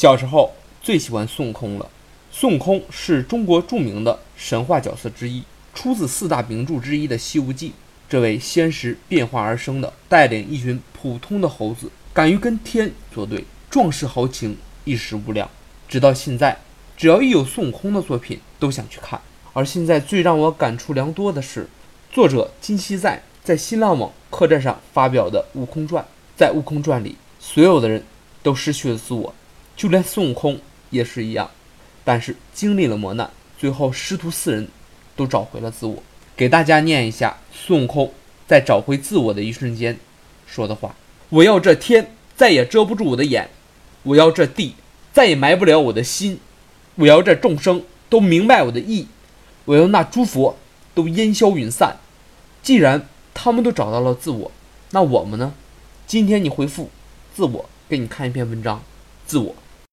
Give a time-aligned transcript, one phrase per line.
[0.00, 0.50] 小时候
[0.80, 1.86] 最喜欢孙悟空了。
[2.32, 5.42] 孙悟空是中国著名的神话角色之一，
[5.74, 7.68] 出自四大名著之一的《西游记》。
[8.08, 15.46] 这位仙石变化而生的，带领一群普通的猴子，敢于跟天作对，壮士豪情一时无两。
[15.86, 16.56] 直到现在，
[16.96, 19.20] 只要一有孙悟空的作品，都想去看。
[19.52, 21.68] 而现在最让我感触良多的是，
[22.10, 26.02] 作者金希在在新浪网客栈上发表的《悟空传》。
[26.34, 28.02] 在《悟空传》里，所有的人
[28.42, 29.34] 都失去了自我，
[29.80, 30.60] 就连孙悟空
[30.90, 31.50] 也是一样。
[32.04, 34.68] 但是经历了磨难，最后师徒四人
[35.16, 36.02] 都找回了自我。
[36.36, 38.12] 给大家念一下孙悟空
[38.46, 39.98] 在找回自我的一瞬间
[40.46, 40.94] 说的话
[41.30, 43.48] ：“我要这天再也遮不住我的眼，
[44.02, 44.74] 我要这地
[45.14, 46.38] 再也埋不了我的心，
[46.96, 49.06] 我要这众生都明白我的意，
[49.64, 50.58] 我要那诸佛
[50.94, 51.96] 都烟消云散。
[52.62, 54.52] 既然他们都找到了自我，
[54.90, 55.54] 那我们呢？
[56.06, 56.90] 今天你回复
[57.34, 58.82] 自我，给你看一篇文章，
[59.26, 59.54] 自我